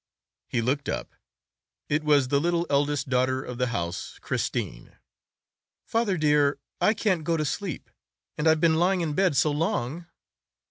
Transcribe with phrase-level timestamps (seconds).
[0.47, 4.97] He looked up—it was the little eldest daughter of the house, Christine.
[5.85, 7.87] "Father dear, I can't go to sleep,
[8.35, 10.07] and I've been lying in bed so long!"